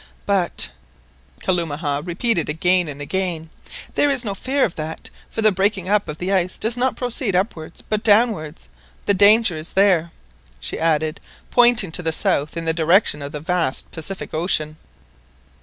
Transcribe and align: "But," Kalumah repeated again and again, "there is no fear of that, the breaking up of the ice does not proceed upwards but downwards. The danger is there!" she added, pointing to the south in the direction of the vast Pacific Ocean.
"But," 0.25 0.71
Kalumah 1.41 2.01
repeated 2.03 2.49
again 2.49 2.87
and 2.87 3.01
again, 3.03 3.51
"there 3.93 4.09
is 4.09 4.25
no 4.25 4.33
fear 4.33 4.65
of 4.65 4.75
that, 4.75 5.11
the 5.35 5.51
breaking 5.51 5.87
up 5.89 6.07
of 6.09 6.17
the 6.17 6.33
ice 6.33 6.57
does 6.57 6.75
not 6.75 6.95
proceed 6.95 7.35
upwards 7.35 7.83
but 7.87 8.01
downwards. 8.03 8.67
The 9.05 9.13
danger 9.13 9.55
is 9.55 9.73
there!" 9.73 10.11
she 10.59 10.79
added, 10.79 11.19
pointing 11.51 11.91
to 11.91 12.01
the 12.01 12.11
south 12.11 12.57
in 12.57 12.65
the 12.65 12.73
direction 12.73 13.21
of 13.21 13.31
the 13.31 13.41
vast 13.41 13.91
Pacific 13.91 14.33
Ocean. 14.33 14.77